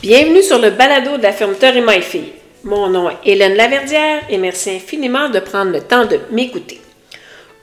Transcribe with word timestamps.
Bienvenue 0.00 0.44
sur 0.44 0.60
le 0.60 0.70
balado 0.70 1.16
de 1.16 1.22
la 1.24 1.30
et 1.30 1.80
My 1.80 2.00
Fille. 2.00 2.32
Mon 2.62 2.88
nom 2.88 3.10
est 3.10 3.16
Hélène 3.24 3.56
Laverdière 3.56 4.22
et 4.28 4.38
merci 4.38 4.70
infiniment 4.70 5.28
de 5.28 5.40
prendre 5.40 5.72
le 5.72 5.80
temps 5.80 6.04
de 6.04 6.20
m'écouter. 6.30 6.80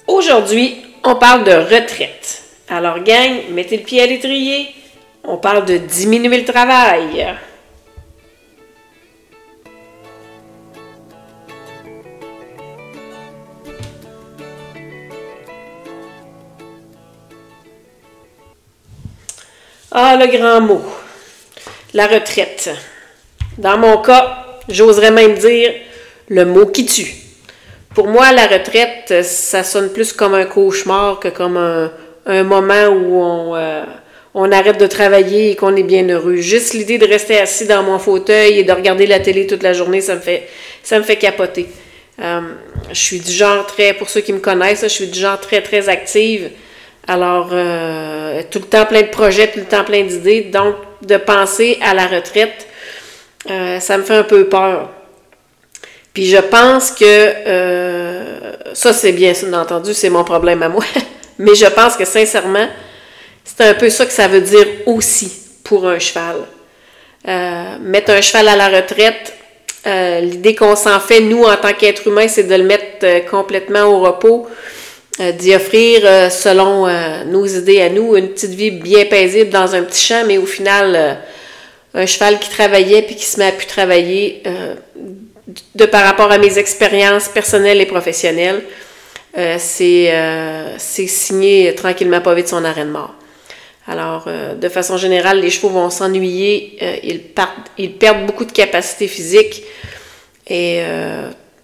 Aujourd'hui, 0.05 0.81
on 1.05 1.15
parle 1.15 1.45
de 1.45 1.53
retraite. 1.53 2.43
Alors, 2.67 2.99
gang, 2.99 3.51
mettez 3.51 3.77
le 3.77 3.83
pied 3.83 4.01
à 4.01 4.05
l'étrier. 4.05 4.67
On 5.23 5.37
parle 5.37 5.63
de 5.63 5.77
diminuer 5.77 6.41
le 6.41 6.45
travail. 6.45 7.25
Ah, 19.89 20.17
le 20.17 20.37
grand 20.37 20.59
mot. 20.59 20.81
La 21.95 22.07
retraite. 22.07 22.71
Dans 23.57 23.77
mon 23.77 23.99
cas, 23.99 24.59
j'oserais 24.67 25.11
même 25.11 25.35
dire 25.35 25.71
le 26.27 26.43
mot 26.43 26.65
qui 26.65 26.85
tue. 26.85 27.13
Pour 27.93 28.07
moi, 28.07 28.33
la 28.33 28.47
retraite, 28.47 29.23
ça 29.23 29.63
sonne 29.63 29.89
plus 29.93 30.11
comme 30.11 30.33
un 30.33 30.43
cauchemar 30.43 31.21
que 31.21 31.29
comme 31.29 31.55
un, 31.55 32.43
moment 32.43 32.87
où 32.87 33.21
on, 33.21 33.55
euh, 33.55 33.85
on, 34.33 34.51
arrête 34.51 34.77
de 34.77 34.87
travailler 34.87 35.51
et 35.51 35.55
qu'on 35.55 35.73
est 35.77 35.83
bien 35.83 36.05
heureux. 36.09 36.35
Juste 36.35 36.73
l'idée 36.73 36.97
de 36.97 37.07
rester 37.07 37.39
assis 37.39 37.65
dans 37.65 37.81
mon 37.81 37.97
fauteuil 37.97 38.59
et 38.59 38.65
de 38.65 38.73
regarder 38.73 39.07
la 39.07 39.21
télé 39.21 39.47
toute 39.47 39.63
la 39.63 39.71
journée, 39.71 40.01
ça 40.01 40.15
me 40.15 40.19
fait, 40.19 40.49
ça 40.83 40.99
me 40.99 41.05
fait 41.05 41.15
capoter. 41.15 41.67
Euh, 42.21 42.41
je 42.89 42.99
suis 42.99 43.21
du 43.21 43.31
genre 43.31 43.65
très, 43.67 43.93
pour 43.93 44.09
ceux 44.09 44.19
qui 44.19 44.33
me 44.33 44.39
connaissent, 44.39 44.83
je 44.83 44.87
suis 44.89 45.07
du 45.07 45.17
genre 45.17 45.39
très, 45.39 45.61
très 45.61 45.87
active. 45.87 46.49
Alors, 47.07 47.49
euh, 47.51 48.41
tout 48.49 48.59
le 48.59 48.65
temps 48.65 48.85
plein 48.85 49.03
de 49.03 49.07
projets, 49.07 49.51
tout 49.51 49.59
le 49.59 49.65
temps 49.65 49.83
plein 49.83 50.03
d'idées. 50.03 50.41
Donc, 50.41 50.75
de 51.03 51.17
penser 51.17 51.77
à 51.81 51.93
la 51.93 52.07
retraite, 52.07 52.67
euh, 53.49 53.79
ça 53.79 53.97
me 53.97 54.03
fait 54.03 54.15
un 54.15 54.23
peu 54.23 54.45
peur. 54.45 54.89
Puis 56.13 56.25
je 56.25 56.37
pense 56.37 56.91
que 56.91 57.03
euh, 57.05 58.53
ça, 58.73 58.91
c'est 58.93 59.11
bien 59.11 59.33
entendu, 59.53 59.93
c'est 59.93 60.09
mon 60.09 60.23
problème 60.23 60.63
à 60.63 60.69
moi. 60.69 60.83
Mais 61.37 61.53
je 61.53 61.67
pense 61.67 61.95
que 61.95 62.05
sincèrement, 62.05 62.67
c'est 63.43 63.61
un 63.61 63.73
peu 63.75 63.89
ça 63.89 64.05
que 64.05 64.13
ça 64.13 64.27
veut 64.27 64.41
dire 64.41 64.65
aussi 64.85 65.31
pour 65.63 65.87
un 65.87 65.99
cheval. 65.99 66.37
mettre 67.81 68.11
un 68.11 68.21
cheval 68.21 68.47
à 68.47 68.55
la 68.55 68.69
retraite, 68.69 69.33
l'idée 69.85 70.55
qu'on 70.55 70.75
s'en 70.75 70.99
fait, 70.99 71.19
nous, 71.19 71.43
en 71.43 71.57
tant 71.57 71.73
qu'être 71.73 72.07
humain, 72.07 72.27
c'est 72.27 72.43
de 72.43 72.55
le 72.55 72.63
mettre 72.63 73.29
complètement 73.29 73.83
au 73.83 73.99
repos 73.99 74.47
d'y 75.19 75.55
offrir, 75.55 76.01
euh, 76.03 76.29
selon 76.29 76.87
euh, 76.87 77.23
nos 77.23 77.45
idées 77.45 77.81
à 77.81 77.89
nous, 77.89 78.15
une 78.17 78.29
petite 78.29 78.51
vie 78.51 78.71
bien 78.71 79.05
paisible 79.05 79.49
dans 79.49 79.73
un 79.73 79.83
petit 79.83 80.05
champ, 80.05 80.23
mais 80.27 80.37
au 80.37 80.45
final, 80.45 81.19
un 81.93 82.05
cheval 82.05 82.39
qui 82.39 82.49
travaillait 82.49 83.01
puis 83.01 83.15
qui 83.15 83.25
se 83.25 83.39
met 83.39 83.47
à 83.47 83.51
plus 83.53 83.67
travailler, 83.67 84.43
de 85.75 85.85
par 85.85 86.03
rapport 86.03 86.31
à 86.31 86.37
mes 86.37 86.57
expériences 86.57 87.29
personnelles 87.29 87.79
et 87.79 87.85
professionnelles, 87.85 88.61
c'est 89.57 90.11
signé 91.07 91.73
tranquillement 91.75 92.19
pas 92.19 92.33
vite 92.33 92.49
son 92.49 92.65
arrêt 92.65 92.83
de 92.83 92.89
mort. 92.89 93.15
Alors, 93.87 94.27
de 94.59 94.69
façon 94.69 94.97
générale, 94.97 95.39
les 95.39 95.49
chevaux 95.49 95.69
vont 95.69 95.89
s'ennuyer, 95.89 96.77
ils, 97.03 97.21
ils 97.77 97.93
perdent 97.93 98.25
beaucoup 98.25 98.43
de 98.43 98.51
capacité 98.51 99.07
physique, 99.07 99.63
et 100.47 100.81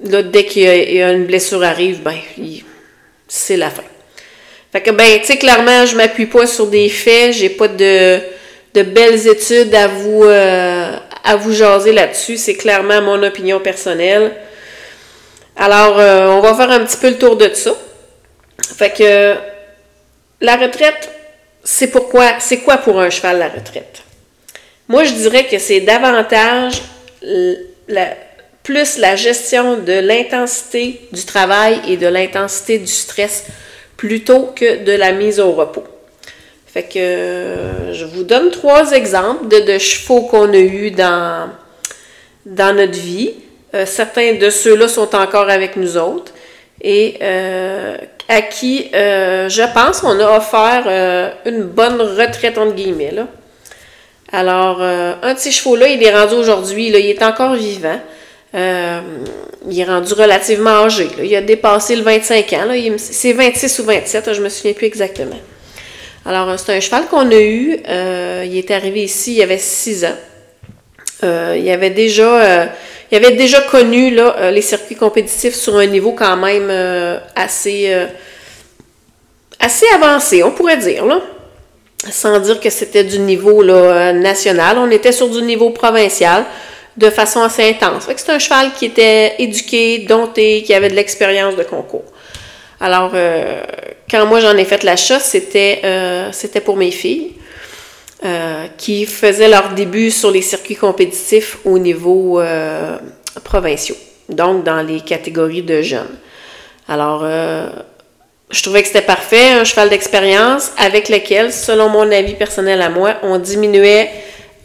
là, 0.05 0.21
dès 0.23 0.45
qu'il 0.45 0.63
y, 0.63 1.01
a 1.01 1.11
une 1.11 1.25
blessure 1.25 1.61
arrive, 1.61 2.01
ben, 2.01 2.15
c'est 3.33 3.55
la 3.55 3.69
fin. 3.69 3.83
Fait 4.73 4.81
que, 4.81 4.91
ben, 4.91 5.19
tu 5.21 5.27
sais, 5.27 5.37
clairement, 5.37 5.85
je 5.85 5.95
m'appuie 5.95 6.25
pas 6.25 6.45
sur 6.45 6.67
des 6.67 6.89
faits, 6.89 7.33
j'ai 7.33 7.49
pas 7.49 7.69
de, 7.69 8.19
belles 8.73 9.25
études 9.25 9.73
à 9.73 9.87
vous, 9.87 10.25
euh, 10.25 10.97
à 11.23 11.35
vous 11.37 11.53
jaser 11.53 11.93
là-dessus. 11.93 12.35
C'est 12.35 12.55
clairement 12.55 13.01
mon 13.01 13.23
opinion 13.23 13.61
personnelle. 13.61 14.35
Alors, 15.55 15.97
euh, 15.97 16.27
on 16.27 16.41
va 16.41 16.53
faire 16.55 16.71
un 16.71 16.83
petit 16.83 16.97
peu 16.97 17.09
le 17.09 17.17
tour 17.17 17.37
de 17.37 17.49
ça. 17.53 17.71
Fait 18.77 18.91
que, 18.91 19.35
la 20.41 20.57
retraite, 20.57 21.09
c'est 21.63 21.87
pourquoi, 21.87 22.39
c'est 22.39 22.59
quoi 22.59 22.77
pour 22.77 22.99
un 22.99 23.09
cheval 23.09 23.39
la 23.39 23.47
retraite? 23.47 24.03
Moi, 24.89 25.05
je 25.05 25.13
dirais 25.13 25.45
que 25.45 25.57
c'est 25.57 25.79
davantage 25.79 26.81
la, 27.87 28.07
plus 28.63 28.97
la 28.97 29.15
gestion 29.15 29.77
de 29.77 29.93
l'intensité 29.93 31.01
du 31.11 31.25
travail 31.25 31.79
et 31.87 31.97
de 31.97 32.07
l'intensité 32.07 32.77
du 32.77 32.87
stress 32.87 33.45
plutôt 33.97 34.51
que 34.55 34.83
de 34.83 34.91
la 34.91 35.11
mise 35.11 35.39
au 35.39 35.51
repos. 35.51 35.83
Fait 36.71 36.83
que 36.83 36.99
euh, 36.99 37.93
je 37.93 38.05
vous 38.05 38.23
donne 38.23 38.49
trois 38.49 38.93
exemples 38.93 39.47
de, 39.49 39.77
chevaux 39.77 40.21
qu'on 40.21 40.53
a 40.53 40.57
eus 40.57 40.91
dans, 40.91 41.49
notre 42.45 42.97
vie. 42.97 43.33
Euh, 43.73 43.85
certains 43.85 44.35
de 44.35 44.49
ceux-là 44.49 44.87
sont 44.87 45.13
encore 45.15 45.49
avec 45.49 45.75
nous 45.75 45.97
autres 45.97 46.31
et 46.81 47.17
euh, 47.21 47.97
à 48.29 48.41
qui, 48.41 48.89
je 48.93 49.73
pense, 49.73 50.03
on 50.03 50.17
a 50.17 50.37
offert 50.37 51.33
une 51.45 51.63
bonne 51.63 52.01
retraite, 52.01 52.57
entre 52.57 52.73
guillemets. 52.73 53.13
Alors, 54.31 54.81
un 54.81 55.33
de 55.33 55.37
ces 55.37 55.51
chevaux-là, 55.51 55.89
il 55.89 56.01
est 56.01 56.15
rendu 56.15 56.35
aujourd'hui, 56.35 56.87
il 56.87 56.95
est 56.95 57.21
encore 57.21 57.55
vivant. 57.55 57.99
Euh, 58.53 58.99
il 59.69 59.79
est 59.79 59.85
rendu 59.85 60.13
relativement 60.13 60.83
âgé. 60.83 61.07
Il 61.23 61.33
a 61.35 61.41
dépassé 61.41 61.95
le 61.95 62.03
25 62.03 62.53
ans. 62.53 62.97
C'est 62.97 63.33
26 63.33 63.79
ou 63.79 63.83
27, 63.85 64.33
je 64.33 64.39
ne 64.39 64.43
me 64.45 64.49
souviens 64.49 64.73
plus 64.73 64.87
exactement. 64.87 65.39
Alors, 66.25 66.49
euh, 66.49 66.57
c'est 66.57 66.75
un 66.75 66.79
cheval 66.79 67.05
qu'on 67.05 67.29
a 67.31 67.39
eu. 67.39 67.79
Euh, 67.87 68.43
il 68.45 68.57
est 68.57 68.71
arrivé 68.71 69.03
ici, 69.03 69.35
il 69.35 69.41
avait 69.41 69.57
6 69.57 70.05
ans. 70.05 70.17
il 71.23 71.69
avait 71.69 71.91
déjà, 71.91 72.69
il 73.11 73.17
avait 73.17 73.35
déjà 73.35 73.61
connu 73.61 74.13
là, 74.13 74.51
les 74.51 74.61
circuits 74.61 74.95
compétitifs 74.95 75.53
sur 75.53 75.77
un 75.77 75.85
niveau 75.85 76.13
quand 76.13 76.35
même 76.35 76.71
assez, 77.35 77.95
assez 79.59 79.85
avancé, 79.95 80.43
on 80.43 80.51
pourrait 80.51 80.77
dire. 80.77 81.05
Là. 81.05 81.21
Sans 82.09 82.39
dire 82.39 82.59
que 82.59 82.71
c'était 82.71 83.03
du 83.03 83.19
niveau 83.19 83.61
là, 83.61 84.11
national. 84.11 84.79
On 84.79 84.89
était 84.89 85.11
sur 85.11 85.29
du 85.29 85.43
niveau 85.43 85.69
provincial 85.69 86.45
de 86.97 87.09
façon 87.09 87.41
assez 87.41 87.69
intense. 87.69 88.07
C'est 88.15 88.31
un 88.31 88.39
cheval 88.39 88.71
qui 88.73 88.85
était 88.85 89.35
éduqué, 89.39 89.99
dompté, 89.99 90.63
qui 90.63 90.73
avait 90.73 90.89
de 90.89 90.95
l'expérience 90.95 91.55
de 91.55 91.63
concours. 91.63 92.03
Alors, 92.79 93.11
euh, 93.13 93.61
quand 94.09 94.25
moi 94.25 94.39
j'en 94.39 94.57
ai 94.57 94.65
fait 94.65 94.83
l'achat, 94.83 95.19
c'était 95.19 95.81
euh, 95.83 96.31
pour 96.65 96.77
mes 96.77 96.89
filles 96.89 97.33
euh, 98.25 98.65
qui 98.77 99.05
faisaient 99.05 99.47
leur 99.47 99.69
début 99.69 100.09
sur 100.09 100.31
les 100.31 100.41
circuits 100.41 100.75
compétitifs 100.75 101.59
au 101.63 101.77
niveau 101.77 102.41
provinciaux, 103.43 103.97
donc 104.29 104.63
dans 104.63 104.81
les 104.81 105.01
catégories 105.01 105.61
de 105.61 105.81
jeunes. 105.81 106.17
Alors, 106.87 107.23
je 107.23 108.63
trouvais 108.63 108.81
que 108.81 108.87
c'était 108.87 109.01
parfait, 109.01 109.51
un 109.51 109.63
cheval 109.63 109.89
d'expérience 109.89 110.71
avec 110.77 111.07
lequel, 111.07 111.53
selon 111.53 111.87
mon 111.87 112.11
avis 112.11 112.33
personnel 112.33 112.81
à 112.81 112.89
moi, 112.89 113.13
on 113.21 113.37
diminuait 113.37 114.09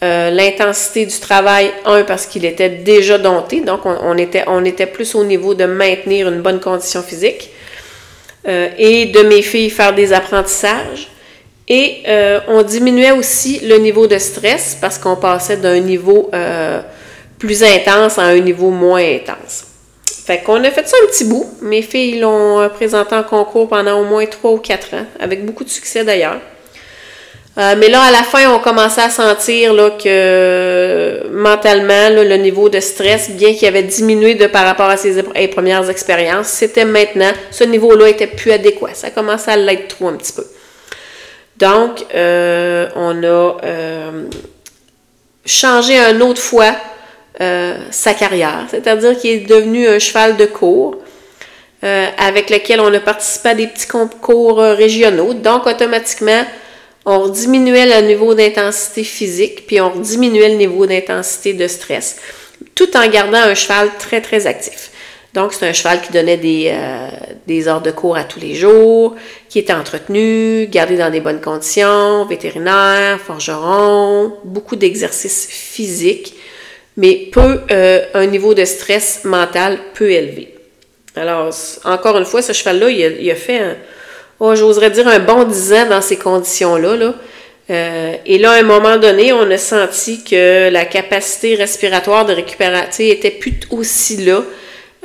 euh, 0.07 0.31
l'intensité 0.31 1.05
du 1.05 1.19
travail, 1.19 1.73
un, 1.85 2.05
parce 2.05 2.27
qu'il 2.27 2.45
était 2.45 2.69
déjà 2.69 3.19
dompté, 3.19 3.61
donc 3.61 3.81
on, 3.85 4.17
était, 4.17 4.87
plus 4.87 5.15
au 5.17 5.25
niveau 5.25 5.55
de 5.55 5.65
maintenir 5.65 6.29
une 6.29 6.43
bonne 6.43 6.61
condition 6.61 7.03
physique, 7.03 7.51
euh, 8.47 8.69
et 8.79 9.07
de 9.07 9.23
mes 9.23 9.43
filles 9.43 9.71
faire 9.71 9.95
des 9.95 10.13
apprentissages. 10.13 11.09
Et 11.69 12.03
euh, 12.07 12.39
on 12.47 12.63
diminuait 12.63 13.11
aussi 13.11 13.59
le 13.65 13.79
niveau 13.79 14.07
de 14.07 14.19
stress 14.19 14.79
parce 14.81 14.99
qu'on 14.99 15.17
passait 15.17 15.57
d'un 15.57 15.81
niveau 15.81 16.31
plus 17.39 17.65
intense 17.65 18.19
à 18.19 18.23
un 18.23 18.39
niveau 18.39 18.71
moins 18.71 19.03
intense. 19.03 19.65
Fait 20.25 20.39
qu'on 20.39 20.63
a 20.63 20.71
fait 20.71 20.87
ça 20.87 20.97
un 21.03 21.07
petit 21.09 21.25
bout. 21.25 21.47
Mes 21.63 21.83
filles 21.83 22.21
l'ont 22.21 22.69
présenté 22.73 23.17
en 23.17 23.25
concours 23.25 23.69
pendant 23.69 24.01
au 24.01 24.05
moins 24.05 24.27
trois 24.27 24.53
ou 24.53 24.59
quatre 24.59 24.95
ans, 24.95 25.07
avec 25.19 25.45
beaucoup 25.45 25.65
de 25.65 25.69
succès 25.69 26.05
d'ailleurs. 26.05 26.41
Euh, 27.59 27.75
mais 27.79 27.89
là, 27.89 28.03
à 28.03 28.11
la 28.11 28.23
fin, 28.23 28.53
on 28.53 28.59
commençait 28.59 29.01
à 29.01 29.09
sentir 29.09 29.73
là, 29.73 29.91
que 29.91 31.27
mentalement, 31.31 32.11
le 32.11 32.37
niveau 32.37 32.69
de 32.69 32.81
stress, 32.81 33.31
bien 33.31 33.55
qu'il 33.55 33.67
avait 33.67 33.83
diminué 33.83 34.35
de 34.35 34.47
par 34.47 34.67
rapport 34.67 34.91
à 34.91 34.99
ses 34.99 35.23
premières 35.49 35.89
expériences, 35.89 36.49
c'était 36.49 36.85
maintenant, 36.85 37.31
ce 37.51 37.65
niveau-là 37.65 38.11
était 38.11 38.27
plus 38.27 38.53
adéquat. 38.53 38.93
Ça 38.93 39.11
commençait 39.11 39.53
à 39.53 39.57
l'être 39.57 39.89
trop 39.89 40.09
un 40.09 40.15
petit 40.17 40.35
peu. 40.35 40.45
Donc, 41.57 42.05
euh, 42.15 42.89
on 42.95 43.23
a 43.23 43.57
euh, 43.65 44.25
changé 45.47 45.99
une 45.99 46.23
autre 46.23 46.43
fois 46.43 46.75
sa 47.91 48.15
carrière, 48.15 48.65
c'est-à-dire 48.71 49.19
qu'il 49.19 49.31
est 49.31 49.47
devenu 49.47 49.87
un 49.87 49.99
cheval 49.99 50.39
de 50.39 50.47
cours. 50.47 50.97
avec 51.83 52.49
lequel 52.49 52.81
on 52.81 52.93
a 52.95 52.99
participé 53.01 53.51
à 53.51 53.55
des 53.55 53.67
petits 53.67 53.87
concours 53.87 54.59
régionaux. 54.59 55.35
Donc, 55.35 55.67
automatiquement, 55.67 56.45
on 57.07 57.29
diminuait 57.29 57.87
le 57.87 58.07
niveau 58.07 58.35
d'intensité 58.35 59.05
physique, 59.05 59.67
puis 59.67 59.81
on 59.81 59.99
diminuait 60.01 60.51
le 60.51 60.57
niveau 60.57 60.87
d'intensité 60.87 61.55
de 61.55 61.69
stress, 61.69 62.17
tout 62.75 62.97
en 62.97 63.09
gardant 63.09 63.39
un 63.39 63.55
cheval 63.55 63.91
très, 63.99 64.21
très 64.21 64.47
actif. 64.47 64.91
Donc, 65.33 65.53
c'est 65.53 65.69
un 65.69 65.73
cheval 65.73 66.01
qui 66.01 66.13
donnait 66.13 66.39
des, 66.39 66.73
euh, 66.73 67.09
des 67.47 67.69
ordres 67.69 67.87
de 67.87 67.91
cours 67.91 68.17
à 68.17 68.25
tous 68.25 68.41
les 68.41 68.55
jours, 68.55 69.15
qui 69.49 69.59
était 69.59 69.73
entretenu, 69.73 70.67
gardé 70.67 70.97
dans 70.97 71.11
des 71.11 71.21
bonnes 71.21 71.41
conditions, 71.41 72.25
vétérinaire, 72.25 73.21
forgeron, 73.21 74.33
beaucoup 74.45 74.77
d'exercices 74.77 75.47
physiques, 75.47 76.35
mais 76.97 77.29
peu, 77.31 77.61
euh, 77.71 78.05
un 78.15 78.27
niveau 78.27 78.55
de 78.55 78.65
stress 78.65 79.21
mental 79.25 79.79
peu 79.95 80.11
élevé. 80.11 80.55
Alors, 81.15 81.55
encore 81.85 82.19
une 82.19 82.25
fois, 82.25 82.43
ce 82.43 82.53
cheval-là, 82.53 82.91
il, 82.91 83.31
a, 83.31 83.35
fait, 83.35 83.59
un, 83.59 83.77
oh, 84.41 84.55
j'oserais 84.55 84.91
dire, 84.91 85.07
un 85.09 85.19
bon 85.19 85.45
10 85.45 85.73
ans 85.73 85.87
dans 85.89 86.01
ces 86.01 86.17
conditions-là. 86.17 86.97
Là. 86.97 87.15
Euh, 87.69 88.15
et 88.25 88.39
là, 88.39 88.53
à 88.53 88.61
un 88.61 88.63
moment 88.63 88.97
donné, 88.97 89.33
on 89.33 89.51
a 89.51 89.59
senti 89.59 90.23
que 90.23 90.71
la 90.71 90.85
capacité 90.85 91.55
respiratoire 91.57 92.25
de 92.25 92.33
récupération 92.33 93.05
était 93.05 93.31
plus 93.31 93.59
aussi 93.71 94.19
là. 94.19 94.43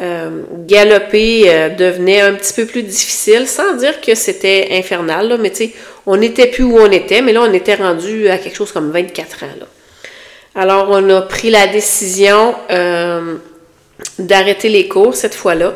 Euh, 0.02 0.30
galoper 0.66 1.44
euh, 1.48 1.70
devenait 1.70 2.22
un 2.22 2.34
petit 2.34 2.54
peu 2.54 2.66
plus 2.66 2.82
difficile, 2.82 3.48
sans 3.48 3.76
dire 3.76 4.02
que 4.02 4.16
c'était 4.16 4.70
infernal, 4.72 5.30
là, 5.30 5.38
mais 5.38 5.52
tu 5.52 5.58
sais, 5.58 5.74
on 6.08 6.18
n'était 6.18 6.48
plus 6.48 6.64
où 6.64 6.80
on 6.80 6.90
était, 6.90 7.22
mais 7.22 7.34
là, 7.34 7.42
on 7.48 7.54
était 7.54 7.76
rendu 7.76 8.28
à 8.28 8.40
quelque 8.40 8.56
chose 8.56 8.72
comme 8.72 8.90
24 8.92 9.44
ans. 9.44 9.48
Là. 9.60 9.66
Alors, 10.56 10.88
on 10.90 11.08
a 11.12 11.22
pris 11.22 11.52
la 11.52 11.68
décision 11.68 12.56
d'arrêter 14.18 14.70
les 14.70 14.88
cours 14.88 15.14
cette 15.14 15.36
fois-là 15.36 15.76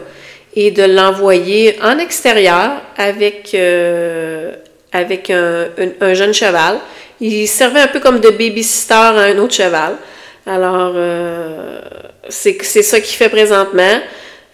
et 0.56 0.72
de 0.72 0.84
l'envoyer 0.84 1.78
en 1.82 1.98
extérieur 2.00 2.82
avec 2.98 3.56
avec 4.96 5.30
un, 5.30 6.14
jeune 6.14 6.34
cheval. 6.34 6.80
Il 7.20 7.48
servait 7.48 7.82
un 7.82 7.88
peu 7.88 8.00
comme 8.00 8.20
de 8.20 8.30
babysitter 8.30 8.94
à 8.94 9.10
un 9.10 9.38
autre 9.38 9.54
cheval. 9.54 9.96
Alors, 10.48 10.94
euh, 10.96 11.80
c'est 12.30 12.62
ça 12.64 13.00
qu'il 13.00 13.16
fait 13.16 13.30
présentement. 13.30 14.00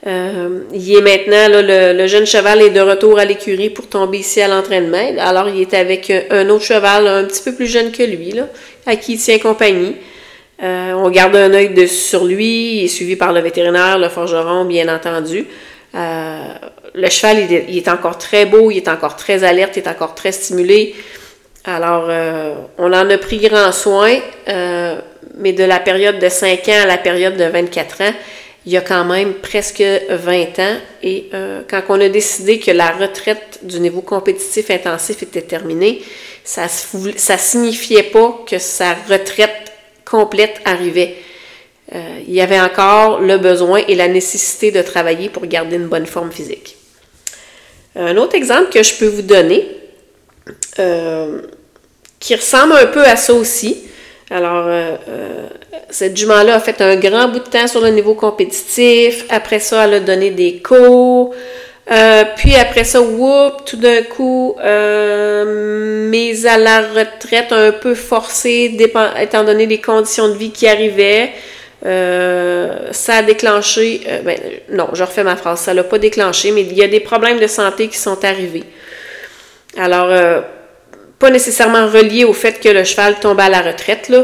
Euh, 0.07 0.61
il 0.73 0.95
est 0.95 1.01
maintenant, 1.01 1.61
le, 1.61 2.07
jeune 2.07 2.25
cheval 2.25 2.61
est 2.61 2.71
de 2.71 2.79
retour 2.79 3.19
à 3.19 3.25
l'écurie 3.25 3.69
pour 3.69 3.87
tomber 3.87 4.19
ici 4.19 4.41
à 4.41 4.47
l'entraînement. 4.47 5.11
Alors, 5.19 5.49
il 5.49 5.61
est 5.61 5.73
avec 5.73 6.11
un 6.31 6.49
autre 6.49 6.65
cheval 6.65 7.07
un 7.07 7.23
petit 7.25 7.43
peu 7.43 7.53
plus 7.53 7.67
jeune 7.67 7.91
que 7.91 8.03
lui, 8.03 8.31
là, 8.31 8.47
à 8.85 8.95
qui 8.95 9.13
il 9.13 9.19
tient 9.19 9.37
compagnie. 9.37 9.95
Euh, 10.63 10.93
on 10.93 11.09
garde 11.09 11.35
un 11.35 11.53
œil 11.53 11.87
sur 11.87 12.25
lui, 12.25 12.77
il 12.77 12.85
est 12.85 12.87
suivi 12.87 13.15
par 13.15 13.33
le 13.33 13.41
vétérinaire, 13.41 13.97
le 13.97 14.09
forgeron, 14.09 14.65
bien 14.65 14.93
entendu. 14.93 15.45
Euh, 15.95 16.53
le 16.93 17.09
cheval, 17.09 17.39
il 17.69 17.77
est, 17.77 17.89
encore 17.89 18.17
très 18.17 18.45
beau, 18.45 18.71
il 18.71 18.77
est 18.77 18.87
encore 18.87 19.15
très 19.15 19.43
alerte, 19.43 19.77
il 19.77 19.83
est 19.83 19.87
encore 19.87 20.15
très 20.15 20.31
stimulé. 20.31 20.95
Alors, 21.63 22.07
euh, 22.09 22.55
on 22.77 22.91
en 22.93 23.09
a 23.09 23.17
pris 23.17 23.37
grand 23.37 23.71
soin, 23.71 24.17
euh, 24.47 24.99
mais 25.35 25.53
de 25.53 25.63
la 25.63 25.79
période 25.79 26.19
de 26.19 26.29
5 26.29 26.67
ans 26.69 26.81
à 26.83 26.85
la 26.85 26.97
période 26.97 27.37
de 27.37 27.43
24 27.43 28.01
ans, 28.01 28.13
il 28.65 28.71
y 28.71 28.77
a 28.77 28.81
quand 28.81 29.05
même 29.05 29.35
presque 29.35 29.83
20 30.09 30.59
ans. 30.59 30.77
Et 31.01 31.29
quand 31.67 31.81
on 31.89 31.99
a 31.99 32.09
décidé 32.09 32.59
que 32.59 32.69
la 32.69 32.91
retraite 32.91 33.59
du 33.63 33.79
niveau 33.79 34.01
compétitif 34.01 34.69
intensif 34.69 35.23
était 35.23 35.41
terminée, 35.41 36.03
ça 36.43 36.65
ne 36.65 37.37
signifiait 37.37 38.03
pas 38.03 38.43
que 38.47 38.59
sa 38.59 38.93
retraite 39.09 39.71
complète 40.05 40.61
arrivait. 40.63 41.15
Euh, 41.93 42.19
il 42.25 42.33
y 42.33 42.41
avait 42.41 42.59
encore 42.59 43.19
le 43.19 43.37
besoin 43.37 43.81
et 43.87 43.95
la 43.95 44.07
nécessité 44.07 44.71
de 44.71 44.81
travailler 44.81 45.27
pour 45.29 45.45
garder 45.45 45.75
une 45.75 45.87
bonne 45.87 46.05
forme 46.05 46.31
physique. 46.31 46.77
Un 47.95 48.15
autre 48.15 48.35
exemple 48.35 48.69
que 48.71 48.81
je 48.81 48.93
peux 48.95 49.07
vous 49.07 49.23
donner, 49.23 49.67
euh, 50.79 51.41
qui 52.19 52.33
ressemble 52.35 52.73
un 52.73 52.85
peu 52.85 53.03
à 53.03 53.17
ça 53.17 53.33
aussi. 53.33 53.83
Alors, 54.29 54.63
euh, 54.67 54.95
cette 55.89 56.15
jument-là 56.15 56.55
a 56.55 56.59
fait 56.61 56.81
un 56.81 56.95
grand 56.95 57.27
bout 57.27 57.39
de 57.39 57.49
temps 57.49 57.67
sur 57.67 57.81
le 57.81 57.89
niveau 57.89 58.13
compétitif. 58.13 59.25
Après 59.29 59.59
ça, 59.59 59.83
elle 59.83 59.95
a 59.95 59.99
donné 59.99 60.31
des 60.31 60.59
cours. 60.59 61.35
puis 62.37 62.55
après 62.55 62.85
ça, 62.85 63.01
whoop, 63.01 63.65
tout 63.65 63.75
d'un 63.75 64.03
coup, 64.03 64.55
mise 64.63 66.45
à 66.45 66.57
la 66.57 66.83
retraite 66.87 67.51
un 67.51 67.73
peu 67.73 67.95
forcée, 67.95 68.77
étant 69.19 69.43
donné 69.43 69.65
les 69.65 69.81
conditions 69.81 70.29
de 70.29 70.35
vie 70.35 70.51
qui 70.51 70.65
arrivaient. 70.69 71.31
Euh, 71.85 72.89
ça 72.91 73.15
a 73.15 73.21
déclenché, 73.23 74.01
euh, 74.07 74.21
ben, 74.21 74.37
non, 74.69 74.89
je 74.93 75.03
refais 75.03 75.23
ma 75.23 75.35
phrase, 75.35 75.61
ça 75.61 75.73
l'a 75.73 75.83
pas 75.83 75.97
déclenché, 75.97 76.51
mais 76.51 76.61
il 76.61 76.73
y 76.73 76.83
a 76.83 76.87
des 76.87 76.99
problèmes 76.99 77.39
de 77.39 77.47
santé 77.47 77.87
qui 77.87 77.97
sont 77.97 78.23
arrivés. 78.23 78.63
Alors, 79.77 80.07
euh, 80.09 80.41
pas 81.17 81.31
nécessairement 81.31 81.87
reliés 81.87 82.23
au 82.23 82.33
fait 82.33 82.59
que 82.59 82.69
le 82.69 82.83
cheval 82.83 83.19
tombait 83.19 83.43
à 83.43 83.49
la 83.49 83.61
retraite, 83.61 84.09
là, 84.09 84.23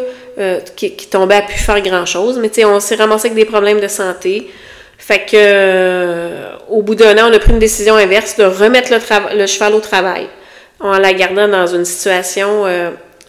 qui, 0.76 0.92
tombait 0.92 1.36
à 1.36 1.42
plus 1.42 1.58
faire 1.58 1.82
grand-chose, 1.82 2.38
mais 2.40 2.50
tu 2.50 2.62
sais, 2.62 2.66
on 2.66 2.80
s'est 2.80 2.96
ramassé 2.96 3.28
avec 3.28 3.36
des 3.36 3.46
problèmes 3.46 3.80
de 3.80 3.88
santé. 3.88 4.48
Fait 5.00 5.26
que, 5.26 6.70
au 6.70 6.84
bout 6.84 6.94
d'un 6.94 7.18
an, 7.18 7.30
on 7.32 7.34
a 7.34 7.40
pris 7.40 7.52
une 7.52 7.60
décision 7.60 7.96
inverse 7.96 8.36
de 8.38 8.44
remettre 8.44 8.92
le, 8.92 9.38
le 9.38 9.48
cheval 9.48 9.74
au 9.74 9.80
travail 9.80 10.28
en 10.80 11.00
la 11.00 11.14
gardant 11.14 11.48
dans 11.48 11.66
une 11.66 11.86
situation 11.86 12.66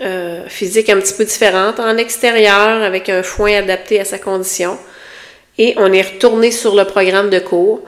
euh, 0.01 0.45
physique 0.49 0.89
un 0.91 1.01
petit 1.01 1.15
peu 1.15 1.25
différente, 1.25 1.81
en 1.81 1.97
extérieur, 1.97 2.83
avec 2.83 3.09
un 3.09 3.23
foin 3.23 3.55
adapté 3.59 3.99
à 3.99 4.05
sa 4.05 4.19
condition. 4.19 4.79
Et 5.59 5.75
on 5.77 5.93
est 5.93 6.03
retourné 6.03 6.51
sur 6.53 6.77
le 6.77 6.85
programme 6.85 7.31
de 7.31 7.41
cours. 7.41 7.81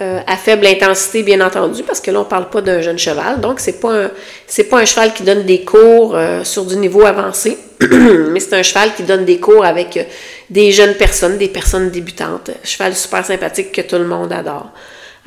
Euh, 0.00 0.20
à 0.26 0.38
faible 0.38 0.66
intensité, 0.66 1.22
bien 1.22 1.42
entendu, 1.42 1.82
parce 1.82 2.00
que 2.00 2.10
là, 2.10 2.20
on 2.20 2.24
ne 2.24 2.28
parle 2.28 2.48
pas 2.48 2.62
d'un 2.62 2.80
jeune 2.80 2.98
cheval. 2.98 3.38
Donc, 3.40 3.60
ce 3.60 3.70
n'est 3.70 3.76
pas, 3.76 4.78
un, 4.78 4.84
cheval 4.86 5.12
qui 5.12 5.22
donne 5.24 5.44
des 5.44 5.62
cours 5.62 6.16
euh, 6.16 6.42
sur 6.42 6.64
du 6.64 6.76
niveau 6.76 7.04
avancé, 7.04 7.58
mais 7.80 8.40
c'est 8.40 8.54
un 8.54 8.62
cheval 8.62 8.94
qui 8.94 9.02
donne 9.02 9.26
des 9.26 9.38
cours 9.38 9.62
avec 9.62 10.08
des 10.48 10.72
jeunes 10.72 10.94
personnes, 10.94 11.36
des 11.36 11.48
personnes 11.48 11.90
débutantes. 11.90 12.50
Cheval 12.64 12.96
super 12.96 13.26
sympathique 13.26 13.72
que 13.72 13.82
tout 13.82 13.96
le 13.96 14.06
monde 14.06 14.32
adore. 14.32 14.70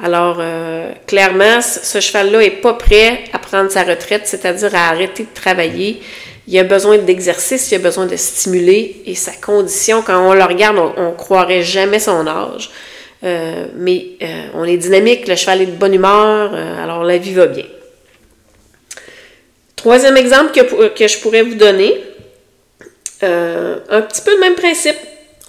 Alors, 0.01 0.41
clairement, 1.05 1.61
ce 1.61 1.99
cheval-là 1.99 2.39
n'est 2.39 2.49
pas 2.49 2.73
prêt 2.73 3.25
à 3.31 3.39
prendre 3.39 3.69
sa 3.69 3.83
retraite, 3.83 4.23
c'est-à-dire 4.25 4.73
à 4.73 4.89
arrêter 4.89 5.23
de 5.23 5.33
travailler 5.33 6.01
il 6.47 6.59
a 6.59 6.63
besoin 6.63 6.97
d'exercice, 6.97 7.71
il 7.71 7.75
a 7.75 7.79
besoin 7.79 8.05
de 8.05 8.15
stimuler 8.15 9.01
et 9.05 9.15
sa 9.15 9.31
condition, 9.31 10.01
quand 10.01 10.29
on 10.29 10.33
le 10.33 10.43
regarde, 10.43 10.77
on, 10.77 11.11
ne 11.11 11.15
croirait 11.15 11.63
jamais 11.63 11.99
son 11.99 12.27
âge. 12.27 12.69
Euh, 13.23 13.67
mais 13.75 14.05
euh, 14.21 14.47
on 14.53 14.65
est 14.65 14.75
dynamique, 14.75 15.27
le 15.27 15.37
cheval 15.37 15.61
est 15.61 15.67
de 15.67 15.71
bonne 15.71 15.93
humeur, 15.93 16.51
euh, 16.53 16.83
alors 16.83 17.03
la 17.03 17.17
vie 17.17 17.33
va 17.33 17.47
bien. 17.47 17.63
Troisième 19.77 20.17
exemple 20.17 20.51
que, 20.51 20.89
que 20.89 21.07
je 21.07 21.19
pourrais 21.19 21.43
vous 21.43 21.55
donner, 21.55 22.01
un 23.21 24.01
petit 24.01 24.21
peu 24.21 24.33
le 24.33 24.39
même 24.41 24.55
principe. 24.55 24.97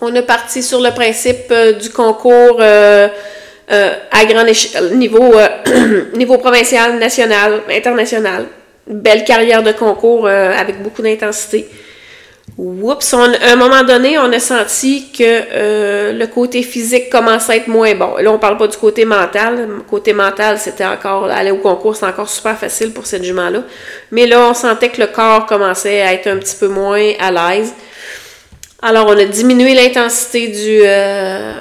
On 0.01 0.15
est 0.15 0.23
parti 0.23 0.63
sur 0.63 0.81
le 0.81 0.91
principe 0.91 1.53
du 1.81 1.91
concours 1.91 2.61
à 3.69 4.25
grand 4.27 4.45
niveau, 4.95 5.35
niveau 6.15 6.39
provincial, 6.39 6.99
national, 6.99 7.63
international 7.71 8.47
belle 8.87 9.25
carrière 9.25 9.63
de 9.63 9.73
concours 9.73 10.27
euh, 10.27 10.53
avec 10.57 10.83
beaucoup 10.83 11.03
d'intensité. 11.03 11.69
Oups, 12.59 13.15
à 13.15 13.53
un 13.53 13.57
moment 13.57 13.83
donné, 13.83 14.19
on 14.19 14.31
a 14.31 14.39
senti 14.39 15.11
que 15.11 15.23
euh, 15.25 16.13
le 16.13 16.27
côté 16.27 16.63
physique 16.63 17.11
commençait 17.11 17.53
à 17.53 17.57
être 17.57 17.69
moins 17.69 17.95
bon. 17.95 18.17
Là, 18.17 18.31
on 18.31 18.39
parle 18.39 18.59
pas 18.59 18.69
du 18.69 18.77
côté 18.77 19.05
mental. 19.07 19.67
Le 19.67 19.81
côté 19.81 20.13
mental, 20.13 20.59
c'était 20.59 20.85
encore, 20.85 21.25
aller 21.31 21.51
au 21.51 21.57
concours, 21.57 21.97
c'est 21.97 22.07
encore 22.07 22.29
super 22.29 22.57
facile 22.57 22.93
pour 22.93 23.07
cette 23.07 23.25
jument-là. 23.25 23.65
Mais 24.13 24.27
là, 24.27 24.47
on 24.51 24.55
sentait 24.55 24.91
que 24.91 25.01
le 25.01 25.07
corps 25.09 25.47
commençait 25.47 26.03
à 26.03 26.13
être 26.13 26.27
un 26.27 26.37
petit 26.37 26.55
peu 26.55 26.69
moins 26.69 27.13
à 27.19 27.31
l'aise. 27.31 27.73
Alors, 28.83 29.07
on 29.09 29.19
a 29.19 29.25
diminué 29.25 29.75
l'intensité 29.75 30.49
du, 30.49 30.83
euh, 30.85 31.55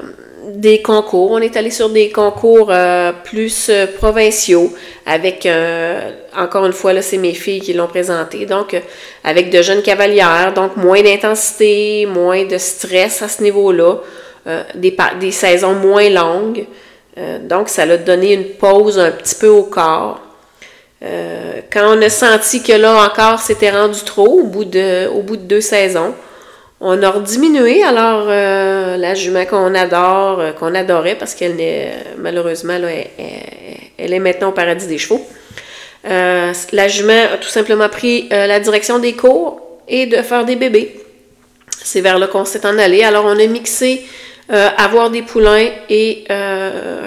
des 0.48 0.82
concours. 0.82 1.32
On 1.32 1.40
est 1.40 1.56
allé 1.56 1.72
sur 1.72 1.90
des 1.90 2.10
concours 2.10 2.68
euh, 2.70 3.12
plus 3.24 3.70
euh, 3.70 3.88
provinciaux 3.88 4.74
avec, 5.06 5.46
euh, 5.46 6.12
encore 6.36 6.66
une 6.66 6.74
fois, 6.74 6.94
là, 6.94 7.02
c'est 7.02 7.18
mes 7.18 7.34
filles 7.34 7.62
qui 7.62 7.74
l'ont 7.74 7.88
présenté, 7.88 8.46
donc 8.46 8.76
avec 9.24 9.50
de 9.50 9.62
jeunes 9.62 9.82
cavalières, 9.82 10.54
donc 10.54 10.78
moins 10.78 11.02
d'intensité, 11.02 12.06
moins 12.06 12.46
de 12.46 12.58
stress 12.58 13.22
à 13.22 13.28
ce 13.28 13.44
niveau-là, 13.44 13.98
des, 14.76 14.96
des 15.20 15.32
saisons 15.32 15.74
moins 15.74 16.10
longues. 16.10 16.66
donc, 17.42 17.70
ça 17.70 17.84
a 17.84 17.98
donné 17.98 18.34
une 18.34 18.46
pause 18.46 19.00
un 19.00 19.12
petit 19.12 19.36
peu 19.36 19.48
au 19.48 19.64
corps. 19.64 20.22
quand 21.02 21.98
on 21.98 22.02
a 22.02 22.10
senti 22.10 22.62
que 22.62 22.74
là 22.74 23.06
encore 23.06 23.40
c'était 23.40 23.72
rendu 23.72 24.02
trop 24.06 24.40
au 24.42 24.44
bout 24.44 24.66
de, 24.66 25.08
au 25.08 25.22
bout 25.22 25.38
de 25.38 25.44
deux 25.44 25.62
saisons, 25.62 26.14
on 26.86 27.02
a 27.02 27.20
diminué, 27.20 27.82
alors 27.82 28.26
euh, 28.28 28.98
la 28.98 29.14
jument 29.14 29.46
qu'on 29.46 29.74
adore, 29.74 30.42
euh, 30.42 30.52
qu'on 30.52 30.76
adorait 30.76 31.16
parce 31.16 31.34
qu'elle 31.34 31.56
n'est 31.56 31.94
malheureusement, 32.18 32.78
là, 32.78 32.90
elle, 33.98 34.14
est 34.14 34.20
maintenant 34.20 34.50
au 34.50 34.52
paradis 34.52 34.86
des 34.86 34.98
chevaux. 34.98 35.26
Euh, 36.06 36.52
la 36.74 36.88
jument 36.90 37.24
a 37.34 37.38
tout 37.38 37.48
simplement 37.48 37.88
pris 37.88 38.28
la 38.30 38.60
direction 38.60 39.00
des 39.00 39.14
cours 39.14 39.62
et 39.88 40.08
de 40.08 40.18
faire 40.18 40.44
des 40.44 40.58
bébés. 40.58 41.00
C'est 41.82 42.02
vers 42.02 42.20
là 42.20 42.28
qu'on 42.28 42.44
s'est 42.44 42.66
en 42.66 42.78
allé. 42.78 43.04
Alors 43.04 43.24
on 43.26 43.40
a 43.40 43.48
mixé 43.48 44.06
avoir 44.50 45.10
des 45.10 45.22
poulains 45.22 45.70
et 45.90 46.26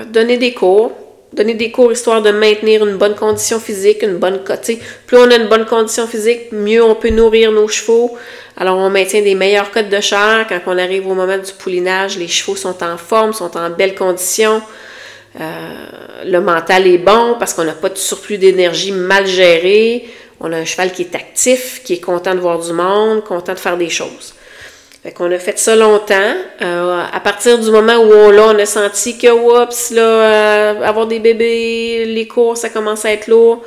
donner 0.09 0.39
des 0.39 0.55
cours. 0.55 0.93
Donner 1.37 1.55
des 1.55 1.71
cours 1.71 1.93
histoire 1.93 2.23
de 2.23 2.31
maintenir 2.31 2.85
une 2.87 2.97
bonne 2.97 3.15
condition 3.15 3.61
physique, 3.61 4.03
une 4.03 4.17
bonne 4.17 4.43
côté. 4.43 4.81
Plus 5.07 5.19
on 5.19 5.31
a 5.31 5.37
une 5.37 5.49
bonne 5.49 5.67
condition 5.67 6.07
physique, 6.07 6.51
mieux 6.51 6.83
on 6.83 6.95
peut 6.95 7.11
nourrir 7.11 7.53
nos 7.53 7.69
chevaux. 7.69 8.17
Alors 8.57 8.79
on 8.79 8.89
maintient 8.89 9.23
des 9.23 9.35
meilleures 9.35 9.71
cotes 9.71 9.91
de 9.91 10.01
chair. 10.01 10.47
Quand 10.49 10.61
on 10.67 10.79
arrive 10.79 11.07
au 11.07 11.15
moment 11.15 11.39
du 11.39 11.53
poulinage, 11.53 12.19
les 12.19 12.27
chevaux 12.27 12.57
sont 12.57 12.83
en 12.83 12.97
forme, 12.97 13.35
sont 13.35 13.55
en 13.57 13.69
belle 13.71 13.95
condition. 13.95 14.63
Euh, 15.39 15.75
le 16.25 16.41
mental 16.41 16.87
est 16.87 16.99
bon 16.99 17.37
parce 17.39 17.53
qu'on 17.53 17.65
n'a 17.65 17.75
pas 17.75 17.91
de 17.91 17.99
surplus 17.99 18.39
d'énergie 18.39 18.93
mal 18.93 19.27
géré. 19.27 20.09
On 20.41 20.51
a 20.53 20.57
un 20.57 20.65
cheval 20.65 20.93
qui 20.93 21.03
est 21.03 21.15
actif, 21.15 21.83
qui 21.85 21.95
est 21.95 22.01
content 22.01 22.35
de 22.35 22.41
voir 22.41 22.59
du 22.59 22.73
monde, 22.73 23.23
content 23.25 23.53
de 23.53 23.59
faire 23.59 23.77
des 23.77 23.91
choses. 23.91 24.35
Fait 25.07 25.13
qu'on 25.13 25.31
a 25.31 25.39
fait 25.39 25.57
ça 25.57 25.77
longtemps. 25.77 26.35
Euh, 26.63 27.01
à 27.13 27.21
partir 27.21 27.61
du 27.61 27.71
moment 27.71 27.95
où 27.95 28.13
on, 28.13 28.31
là, 28.31 28.49
on 28.49 28.59
a 28.59 28.67
senti 28.67 29.17
que, 29.17 29.29
oups, 29.29 29.93
là, 29.93 30.03
euh, 30.03 30.83
avoir 30.83 31.07
des 31.07 31.21
bébés, 31.21 32.07
les 32.07 32.27
cours, 32.27 32.57
ça 32.57 32.71
commence 32.71 33.05
à 33.05 33.13
être 33.13 33.29
lourd. 33.29 33.63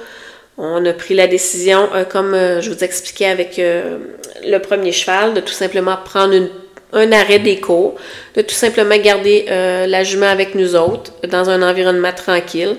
On 0.57 0.85
a 0.85 0.91
pris 0.91 1.13
la 1.13 1.27
décision, 1.27 1.87
euh, 1.95 2.03
comme 2.03 2.35
je 2.59 2.69
vous 2.69 2.83
expliquais 2.83 3.27
avec 3.27 3.55
le 3.57 4.57
premier 4.57 4.91
cheval, 4.91 5.33
de 5.33 5.39
tout 5.39 5.53
simplement 5.53 5.95
prendre 6.03 6.35
un 6.91 7.11
arrêt 7.13 7.39
des 7.39 7.61
cours, 7.61 7.95
de 8.35 8.41
tout 8.41 8.53
simplement 8.53 8.97
garder 8.97 9.45
la 9.47 10.03
jument 10.03 10.27
avec 10.27 10.55
nous 10.55 10.75
autres 10.75 11.13
dans 11.25 11.49
un 11.49 11.61
environnement 11.61 12.11
tranquille. 12.11 12.75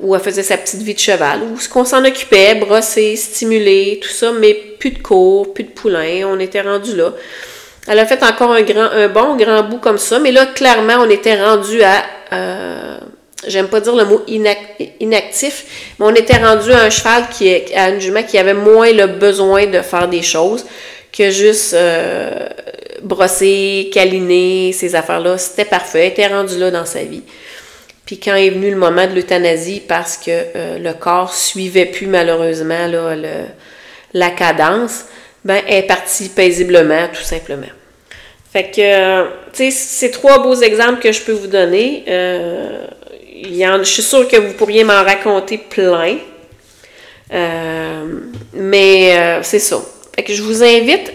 Où 0.00 0.14
elle 0.14 0.20
faisait 0.20 0.42
sa 0.42 0.56
petite 0.56 0.82
vie 0.82 0.94
de 0.94 0.98
cheval, 0.98 1.40
où 1.42 1.58
ce 1.58 1.68
qu'on 1.68 1.84
s'en 1.84 2.04
occupait, 2.04 2.54
brosser, 2.54 3.16
stimuler, 3.16 3.98
tout 4.02 4.08
ça, 4.08 4.32
mais 4.32 4.54
plus 4.54 4.90
de 4.90 4.98
cours, 4.98 5.52
plus 5.52 5.64
de 5.64 5.70
poulains, 5.70 6.26
on 6.26 6.38
était 6.38 6.60
rendu 6.60 6.96
là. 6.96 7.12
Elle 7.88 7.98
a 7.98 8.06
fait 8.06 8.22
encore 8.22 8.52
un, 8.52 8.62
grand, 8.62 8.90
un 8.92 9.08
bon 9.08 9.36
grand 9.36 9.64
bout 9.64 9.78
comme 9.78 9.98
ça, 9.98 10.18
mais 10.20 10.30
là, 10.30 10.46
clairement, 10.46 10.98
on 11.00 11.10
était 11.10 11.42
rendu 11.42 11.82
à, 11.82 12.04
euh, 12.32 12.98
j'aime 13.46 13.68
pas 13.68 13.80
dire 13.80 13.96
le 13.96 14.04
mot 14.04 14.22
inactif, 14.28 15.94
mais 15.98 16.06
on 16.06 16.14
était 16.14 16.36
rendu 16.36 16.72
à 16.72 16.82
un 16.82 16.90
cheval 16.90 17.24
qui 17.30 17.52
à 17.74 17.90
une 17.90 18.00
jument 18.00 18.22
qui 18.22 18.38
avait 18.38 18.54
moins 18.54 18.92
le 18.92 19.06
besoin 19.06 19.66
de 19.66 19.80
faire 19.80 20.08
des 20.08 20.22
choses 20.22 20.64
que 21.12 21.30
juste 21.30 21.74
euh, 21.74 22.48
brosser, 23.02 23.90
câliner, 23.92 24.72
ces 24.72 24.94
affaires-là. 24.94 25.36
C'était 25.38 25.64
parfait, 25.64 26.06
elle 26.06 26.12
était 26.12 26.28
rendu 26.28 26.58
là 26.58 26.70
dans 26.70 26.86
sa 26.86 27.02
vie. 27.02 27.22
Puis 28.12 28.20
quand 28.20 28.34
est 28.34 28.50
venu 28.50 28.68
le 28.68 28.76
moment 28.76 29.06
de 29.06 29.14
l'euthanasie, 29.14 29.80
parce 29.88 30.18
que 30.18 30.28
euh, 30.28 30.78
le 30.78 30.92
corps 30.92 31.32
suivait 31.32 31.86
plus 31.86 32.06
malheureusement 32.06 32.86
la 34.12 34.30
cadence, 34.32 35.06
ben, 35.46 35.62
elle 35.66 35.84
est 35.84 35.86
partie 35.86 36.28
paisiblement, 36.28 37.08
tout 37.10 37.22
simplement. 37.22 37.70
Fait 38.52 38.64
que, 38.64 39.22
tu 39.54 39.64
sais, 39.64 39.70
c'est 39.70 40.10
trois 40.10 40.42
beaux 40.42 40.56
exemples 40.56 41.00
que 41.00 41.10
je 41.10 41.22
peux 41.22 41.32
vous 41.32 41.46
donner. 41.46 42.04
Euh, 42.06 42.84
y 43.34 43.66
en, 43.66 43.78
je 43.78 43.84
suis 43.84 44.02
sûre 44.02 44.28
que 44.28 44.36
vous 44.36 44.52
pourriez 44.52 44.84
m'en 44.84 45.02
raconter 45.02 45.56
plein. 45.56 46.18
Euh, 47.32 48.04
mais 48.52 49.40
c'est 49.42 49.58
ça. 49.58 49.80
Fait 50.14 50.22
que 50.22 50.34
je 50.34 50.42
vous 50.42 50.62
invite, 50.62 51.14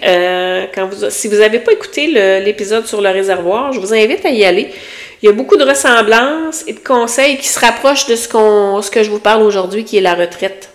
quand 0.74 0.88
vous, 0.88 1.12
si 1.12 1.27
vous 1.27 1.36
n'avez 1.36 1.60
pas 1.60 1.74
écouté 1.74 2.08
l'épisode 2.44 2.88
sur 2.88 3.04
le 3.04 3.10
réservoir, 3.10 3.72
je 3.72 3.80
vous 3.80 3.94
invite 3.94 4.25
à 4.25 4.30
y 4.30 4.44
aller. 4.44 4.72
Il 5.21 5.25
y 5.25 5.29
a 5.29 5.31
beaucoup 5.31 5.57
de 5.57 5.63
ressemblances 5.63 6.63
et 6.67 6.74
de 6.74 6.79
conseils 6.79 7.38
qui 7.38 7.47
se 7.47 7.59
rapprochent 7.59 8.05
de 8.05 8.15
ce, 8.15 8.27
que 8.27 9.03
je 9.03 9.09
vous 9.09 9.19
parle 9.19 9.41
aujourd'hui, 9.41 9.83
qui 9.83 9.97
est 9.97 10.01
la 10.01 10.13
retraite. 10.13 10.69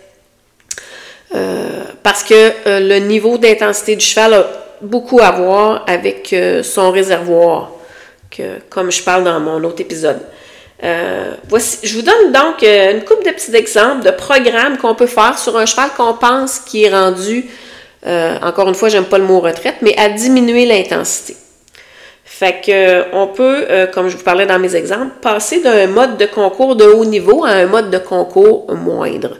Euh, 1.33 1.83
parce 2.03 2.23
que 2.23 2.33
euh, 2.33 2.79
le 2.79 2.97
niveau 2.99 3.37
d'intensité 3.37 3.95
du 3.95 4.05
cheval 4.05 4.33
a 4.33 4.47
beaucoup 4.81 5.19
à 5.21 5.31
voir 5.31 5.85
avec 5.87 6.33
euh, 6.33 6.61
son 6.61 6.91
réservoir, 6.91 7.71
que, 8.29 8.59
comme 8.69 8.91
je 8.91 9.01
parle 9.01 9.23
dans 9.23 9.39
mon 9.39 9.63
autre 9.63 9.81
épisode. 9.81 10.19
voici, 11.47 11.79
je 11.83 11.95
vous 11.95 12.01
donne 12.01 12.33
donc 12.33 12.61
une 12.63 13.03
couple 13.05 13.25
de 13.25 13.31
petits 13.31 13.55
exemples 13.55 14.03
de 14.03 14.11
programmes 14.11 14.77
qu'on 14.77 14.95
peut 14.95 15.07
faire 15.07 15.39
sur 15.39 15.57
un 15.57 15.65
cheval 15.65 15.89
qu'on 15.95 16.15
pense 16.15 16.59
qui 16.59 16.83
est 16.83 16.89
rendu, 16.89 17.45
encore 18.41 18.67
une 18.67 18.75
fois, 18.75 18.89
j'aime 18.89 19.05
pas 19.05 19.17
le 19.17 19.23
mot 19.23 19.39
retraite, 19.39 19.75
mais 19.81 19.97
à 19.97 20.09
diminuer 20.09 20.65
l'intensité. 20.65 21.37
Fait 22.35 22.61
que 22.65 23.13
on 23.13 23.27
peut, 23.27 23.67
comme 23.93 24.09
je 24.09 24.17
vous 24.17 24.23
parlais 24.23 24.47
dans 24.47 24.57
mes 24.57 24.75
exemples, 24.75 25.11
passer 25.21 25.61
d'un 25.61 25.85
mode 25.85 26.17
de 26.17 26.25
concours 26.25 26.75
de 26.75 26.85
haut 26.85 27.05
niveau 27.05 27.45
à 27.45 27.49
un 27.49 27.67
mode 27.67 27.91
de 27.91 27.99
concours 27.99 28.73
moindre 28.73 29.37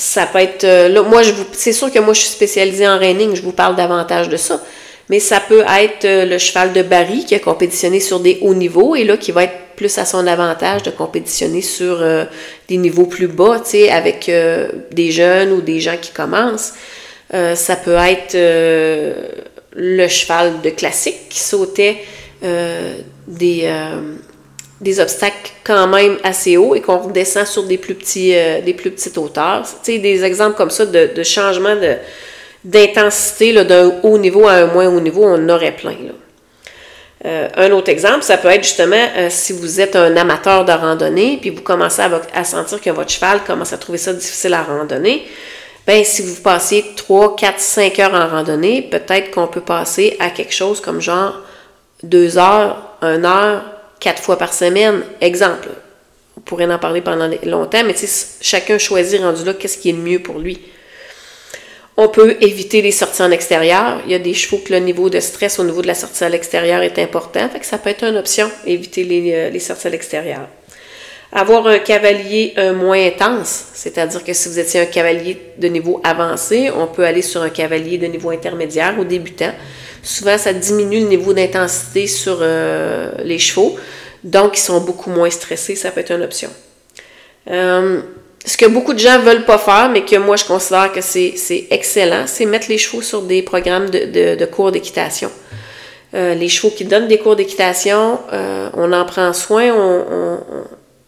ça 0.00 0.26
peut 0.26 0.38
être. 0.38 0.64
Euh, 0.64 0.88
là, 0.88 1.02
moi, 1.02 1.22
je 1.22 1.32
vous, 1.32 1.44
c'est 1.52 1.72
sûr 1.72 1.92
que 1.92 1.98
moi, 1.98 2.14
je 2.14 2.20
suis 2.20 2.30
spécialisée 2.30 2.88
en 2.88 2.98
reining, 2.98 3.34
je 3.34 3.42
vous 3.42 3.52
parle 3.52 3.76
davantage 3.76 4.28
de 4.28 4.36
ça. 4.36 4.60
Mais 5.08 5.20
ça 5.20 5.40
peut 5.40 5.64
être 5.80 6.04
euh, 6.04 6.24
le 6.24 6.38
cheval 6.38 6.72
de 6.72 6.82
Barry 6.82 7.24
qui 7.24 7.34
a 7.34 7.38
compétitionné 7.38 8.00
sur 8.00 8.20
des 8.20 8.38
hauts 8.42 8.54
niveaux 8.54 8.94
et 8.96 9.04
là, 9.04 9.16
qui 9.16 9.32
va 9.32 9.44
être 9.44 9.54
plus 9.76 9.98
à 9.98 10.04
son 10.04 10.26
avantage 10.26 10.82
de 10.82 10.90
compétitionner 10.90 11.62
sur 11.62 12.00
euh, 12.00 12.24
des 12.68 12.76
niveaux 12.76 13.06
plus 13.06 13.26
bas, 13.26 13.60
tu 13.62 13.70
sais, 13.70 13.90
avec 13.90 14.30
des 14.92 15.10
jeunes 15.10 15.52
ou 15.52 15.60
des 15.60 15.80
gens 15.80 15.96
qui 16.00 16.12
commencent. 16.12 16.74
ça 17.32 17.76
peut 17.76 17.96
être 17.96 18.36
le 19.72 20.08
cheval 20.08 20.60
de 20.62 20.70
classique 20.70 21.28
qui 21.28 21.40
sautait 21.40 21.98
des 23.26 23.68
des 24.80 24.98
obstacles 24.98 25.50
quand 25.62 25.86
même 25.88 26.16
assez 26.22 26.56
hauts 26.56 26.74
et 26.74 26.80
qu'on 26.80 26.98
redescend 26.98 27.46
sur 27.46 27.64
des 27.64 27.76
plus 27.76 27.94
petits 27.94 28.34
euh, 28.34 28.60
des 28.62 28.72
plus 28.72 28.90
petites 28.90 29.18
hauteurs. 29.18 29.66
Tu 29.84 29.98
des 29.98 30.24
exemples 30.24 30.56
comme 30.56 30.70
ça 30.70 30.86
de, 30.86 31.22
changement 31.22 31.76
de, 31.76 31.96
d'intensité 32.64 33.52
d'un 33.64 33.92
haut 34.02 34.18
niveau 34.18 34.46
à 34.48 34.52
un 34.52 34.66
moins 34.66 34.88
haut 34.88 35.00
niveau, 35.00 35.24
on 35.24 35.34
en 35.34 35.48
aurait 35.50 35.76
plein. 35.76 35.96
Euh, 37.26 37.48
un 37.54 37.70
autre 37.72 37.90
exemple, 37.90 38.22
ça 38.22 38.38
peut 38.38 38.48
être 38.48 38.64
justement 38.64 38.96
euh, 39.18 39.26
si 39.28 39.52
vous 39.52 39.80
êtes 39.80 39.94
un 39.94 40.16
amateur 40.16 40.64
de 40.64 40.72
randonnée, 40.72 41.36
puis 41.38 41.50
vous 41.50 41.60
commencez 41.60 42.00
à, 42.32 42.44
sentir 42.44 42.80
que 42.80 42.88
votre 42.88 43.10
cheval 43.10 43.44
commence 43.44 43.74
à 43.74 43.78
trouver 43.78 43.98
ça 43.98 44.14
difficile 44.14 44.54
à 44.54 44.62
randonner. 44.62 45.26
Ben, 45.86 46.04
si 46.04 46.22
vous 46.22 46.40
passez 46.42 46.84
3, 46.96 47.36
4, 47.36 47.58
5 47.58 47.98
heures 47.98 48.14
en 48.14 48.28
randonnée, 48.28 48.82
peut-être 48.82 49.30
qu'on 49.30 49.46
peut 49.46 49.60
passer 49.60 50.16
à 50.20 50.30
quelque 50.30 50.52
chose 50.52 50.80
comme 50.80 51.00
genre 51.00 51.34
2 52.02 52.38
heures, 52.38 52.96
1 53.02 53.24
heure, 53.24 53.64
quatre 53.98 54.22
fois 54.22 54.36
par 54.36 54.52
semaine. 54.52 55.02
Exemple, 55.20 55.68
on 56.36 56.40
pourrait 56.40 56.72
en 56.72 56.78
parler 56.78 57.00
pendant 57.00 57.30
longtemps, 57.44 57.82
mais 57.84 57.94
chacun 58.40 58.78
choisit 58.78 59.20
rendu 59.20 59.44
là 59.44 59.54
qu'est-ce 59.54 59.78
qui 59.78 59.90
est 59.90 59.92
le 59.92 59.98
mieux 59.98 60.20
pour 60.20 60.38
lui. 60.38 60.60
On 61.96 62.08
peut 62.08 62.36
éviter 62.40 62.80
les 62.80 62.92
sorties 62.92 63.22
en 63.22 63.30
extérieur. 63.30 64.00
Il 64.06 64.12
y 64.12 64.14
a 64.14 64.18
des 64.18 64.32
chevaux 64.32 64.58
que 64.58 64.72
le 64.72 64.78
niveau 64.78 65.10
de 65.10 65.20
stress 65.20 65.58
au 65.58 65.64
niveau 65.64 65.82
de 65.82 65.86
la 65.86 65.94
sortie 65.94 66.24
à 66.24 66.28
l'extérieur 66.28 66.82
est 66.82 66.98
important, 66.98 67.48
fait 67.50 67.60
que 67.60 67.66
ça 67.66 67.78
peut 67.78 67.90
être 67.90 68.04
une 68.04 68.16
option, 68.16 68.50
éviter 68.64 69.04
les, 69.04 69.32
euh, 69.34 69.50
les 69.50 69.58
sorties 69.58 69.88
à 69.88 69.90
l'extérieur. 69.90 70.48
Avoir 71.32 71.64
un 71.68 71.78
cavalier 71.78 72.54
euh, 72.58 72.74
moins 72.74 73.06
intense, 73.06 73.66
c'est-à-dire 73.72 74.24
que 74.24 74.32
si 74.32 74.48
vous 74.48 74.58
étiez 74.58 74.80
un 74.80 74.86
cavalier 74.86 75.40
de 75.58 75.68
niveau 75.68 76.00
avancé, 76.02 76.72
on 76.76 76.88
peut 76.88 77.04
aller 77.04 77.22
sur 77.22 77.40
un 77.40 77.50
cavalier 77.50 77.98
de 77.98 78.06
niveau 78.06 78.30
intermédiaire 78.30 78.96
ou 78.98 79.04
débutant. 79.04 79.52
Souvent, 80.02 80.36
ça 80.38 80.52
diminue 80.52 80.98
le 80.98 81.06
niveau 81.06 81.32
d'intensité 81.32 82.08
sur 82.08 82.38
euh, 82.40 83.12
les 83.22 83.38
chevaux, 83.38 83.76
donc 84.24 84.58
ils 84.58 84.62
sont 84.62 84.80
beaucoup 84.80 85.10
moins 85.10 85.30
stressés, 85.30 85.76
ça 85.76 85.92
peut 85.92 86.00
être 86.00 86.10
une 86.10 86.22
option. 86.22 86.50
Euh, 87.48 88.00
ce 88.44 88.56
que 88.56 88.66
beaucoup 88.66 88.92
de 88.92 88.98
gens 88.98 89.20
veulent 89.20 89.44
pas 89.44 89.58
faire, 89.58 89.88
mais 89.88 90.04
que 90.04 90.16
moi 90.16 90.34
je 90.34 90.44
considère 90.44 90.90
que 90.92 91.00
c'est 91.00 91.34
excellent, 91.70 92.24
c'est 92.26 92.44
mettre 92.44 92.66
les 92.68 92.78
chevaux 92.78 93.02
sur 93.02 93.22
des 93.22 93.42
programmes 93.42 93.88
de, 93.88 94.44
cours 94.46 94.72
d'équitation. 94.72 95.30
Euh, 96.14 96.34
les 96.34 96.48
chevaux 96.48 96.70
qui 96.70 96.84
donnent 96.84 97.06
des 97.06 97.18
cours 97.18 97.36
d'équitation, 97.36 98.18
on 98.32 98.92
en 98.92 99.04
prend 99.04 99.32
soin, 99.32 99.70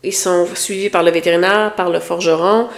ils 0.05 0.15
sont 0.15 0.47
suivis 0.55 0.91
par 0.91 1.03
le 1.03 1.11
vétérinaire, 1.11 1.75
par 1.77 1.91
le 1.91 2.01
forgeron, 2.01 2.69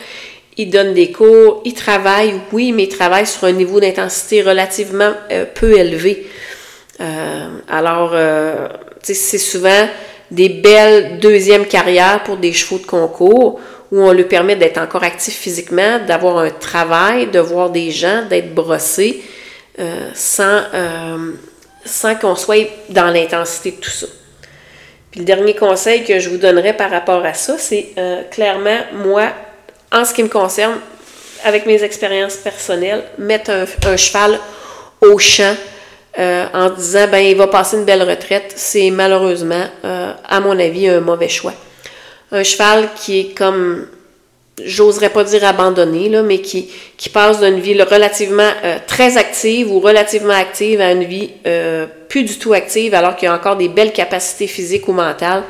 ils 0.57 0.71
donnent 0.71 0.95
des 0.95 1.11
cours, 1.11 1.62
ils 1.64 1.75
travaillent, 1.75 2.35
oui, 2.52 2.73
mais 2.73 2.85
ils 2.85 2.88
travaillent 2.88 3.26
sur 3.26 3.45
un 3.45 3.52
niveau 3.52 3.81
d'intensité 3.81 4.43
relativement 4.43 5.12
euh, 5.33 5.47
peu 5.52 5.76
élevé. 5.76 6.26
Euh, 7.00 7.49
alors, 7.69 8.12
euh, 8.14 8.69
c'est 9.02 9.38
souvent 9.38 9.88
des 10.31 10.49
belles 10.49 11.19
deuxièmes 11.19 11.66
carrières 11.66 12.23
pour 12.23 12.37
des 12.37 12.52
chevaux 12.52 12.78
de 12.78 12.87
concours 12.87 13.61
où 13.90 14.00
on 14.00 14.12
leur 14.12 14.28
permet 14.28 14.57
d'être 14.57 14.78
encore 14.78 15.02
actif 15.02 15.35
physiquement, 15.35 16.00
d'avoir 16.07 16.38
un 16.38 16.50
travail, 16.50 17.26
de 17.26 17.40
voir 17.40 17.71
des 17.71 17.90
gens, 17.90 18.25
d'être 18.28 18.54
brossé, 18.54 19.23
sans, 20.14 20.62
sans 21.85 22.14
qu'on 22.16 22.35
soit 22.35 22.66
dans 22.88 23.11
l'intensité 23.12 23.73
de 23.73 23.76
tout 23.76 23.90
ça. 23.90 24.07
Puis 25.14 25.21
le 25.21 25.26
dernier 25.26 25.54
conseil 25.54 26.02
que 26.02 26.18
je 26.18 26.28
vous 26.28 26.38
donnerais 26.38 26.73
par 26.73 26.90
rapport 26.90 27.25
à 27.25 27.35
ça, 27.35 27.56
c'est 27.56 27.90
clairement, 28.33 28.80
moi, 28.94 29.28
en 29.92 30.04
ce 30.04 30.12
qui 30.12 30.25
me 30.25 30.28
concerne, 30.28 30.75
avec 31.44 31.66
mes 31.66 31.85
expériences 31.85 32.35
personnelles, 32.35 33.04
mettre 33.16 33.52
un, 33.87 33.97
cheval 33.97 34.40
au 35.00 35.16
champ 35.21 35.54
euh, 36.18 36.47
en 36.52 36.71
disant 36.71 37.06
ben 37.09 37.18
il 37.18 37.37
va 37.37 37.47
passer 37.47 37.76
une 37.76 37.85
belle 37.85 38.02
retraite, 38.02 38.52
c'est 38.56 38.90
malheureusement, 38.90 39.64
euh, 39.85 40.12
à 40.28 40.40
mon 40.40 40.59
avis, 40.59 40.88
un 40.88 41.00
mauvais 41.00 41.28
choix. 41.28 41.52
Un 42.33 42.42
cheval 42.42 42.88
qui 42.97 43.21
est 43.21 43.38
comme, 43.38 43.87
j'oserais 44.62 45.11
pas 45.11 45.25
dire 45.25 45.44
abandonné, 45.44 46.08
là, 46.08 46.23
mais 46.23 46.38
qui, 46.38 46.70
qui 46.96 47.08
passe 47.08 47.40
d'une 47.40 47.61
vie 47.61 47.80
relativement 47.82 48.50
euh, 48.64 48.78
très 48.87 49.16
active 49.16 49.73
ou 49.73 49.80
relativement 49.80 50.34
active 50.34 50.80
à 50.80 50.92
une 50.92 51.04
vie 51.04 51.30
plus 52.08 52.23
du 52.25 52.38
tout 52.38 52.52
active, 52.52 52.94
alors 52.94 53.16
qu'il 53.16 53.28
a 53.28 53.34
encore 53.34 53.56
des 53.56 53.68
belles 53.68 53.92
capacités 53.92 54.46
physiques 54.46 54.87
ou 54.88 54.92
mentales. 54.92 55.42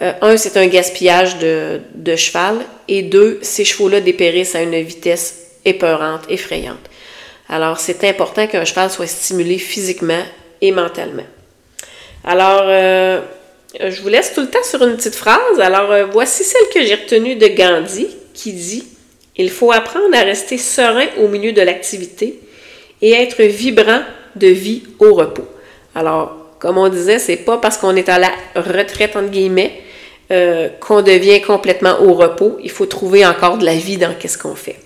Euh, 0.00 0.12
un, 0.20 0.36
c'est 0.36 0.56
un 0.56 0.66
gaspillage 0.66 1.38
de, 1.38 1.80
de, 1.94 2.16
cheval. 2.16 2.56
Et 2.88 3.02
deux, 3.02 3.38
ces 3.42 3.64
chevaux-là 3.64 4.00
dépérissent 4.00 4.54
à 4.54 4.62
une 4.62 4.80
vitesse 4.82 5.50
épeurante, 5.64 6.22
effrayante. 6.28 6.80
Alors, 7.48 7.78
c'est 7.78 8.02
important 8.04 8.46
qu'un 8.46 8.64
cheval 8.64 8.90
soit 8.90 9.06
stimulé 9.06 9.58
physiquement 9.58 10.22
et 10.60 10.72
mentalement. 10.72 11.26
Alors, 12.24 12.62
euh, 12.64 13.20
je 13.78 14.00
vous 14.00 14.08
laisse 14.08 14.32
tout 14.32 14.40
le 14.40 14.48
temps 14.48 14.62
sur 14.64 14.82
une 14.82 14.96
petite 14.96 15.14
phrase. 15.14 15.60
Alors, 15.60 15.90
euh, 15.92 16.06
voici 16.06 16.42
celle 16.42 16.68
que 16.72 16.84
j'ai 16.84 16.94
retenue 16.94 17.36
de 17.36 17.46
Gandhi 17.48 18.08
qui 18.34 18.52
dit 18.52 18.84
Il 19.36 19.50
faut 19.50 19.72
apprendre 19.72 20.14
à 20.14 20.22
rester 20.22 20.58
serein 20.58 21.06
au 21.18 21.28
milieu 21.28 21.52
de 21.52 21.62
l'activité 21.62 22.40
et 23.00 23.12
être 23.12 23.42
vibrant 23.42 24.02
de 24.36 24.48
vie 24.48 24.82
au 24.98 25.14
repos. 25.14 25.48
Alors, 25.94 26.42
comme 26.58 26.78
on 26.78 26.88
disait, 26.88 27.18
c'est 27.18 27.36
pas 27.36 27.58
parce 27.58 27.76
qu'on 27.76 27.96
est 27.96 28.08
à 28.08 28.18
la 28.18 28.30
retraite, 28.54 29.16
entre 29.16 29.30
guillemets, 29.30 29.80
euh, 30.30 30.68
qu'on 30.80 31.02
devient 31.02 31.42
complètement 31.42 32.00
au 32.00 32.14
repos. 32.14 32.58
Il 32.62 32.70
faut 32.70 32.86
trouver 32.86 33.26
encore 33.26 33.58
de 33.58 33.64
la 33.64 33.74
vie 33.74 33.96
dans 33.96 34.14
ce 34.24 34.38
qu'on 34.38 34.54
fait. 34.54 34.76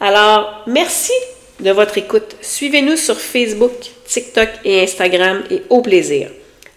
Alors, 0.00 0.62
merci 0.66 1.12
de 1.60 1.70
votre 1.70 1.96
écoute. 1.96 2.36
Suivez-nous 2.42 2.96
sur 2.96 3.18
Facebook, 3.18 3.72
TikTok 4.06 4.48
et 4.64 4.82
Instagram 4.82 5.42
et 5.50 5.62
au 5.70 5.80
plaisir. 5.80 6.28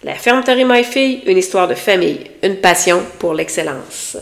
La 0.02 0.14
ferme 0.14 0.42
My 0.46 0.84
Fille, 0.84 1.22
une 1.26 1.38
histoire 1.38 1.68
de 1.68 1.74
famille, 1.74 2.20
une 2.42 2.56
passion 2.56 3.02
pour 3.18 3.34
l'excellence. 3.34 4.16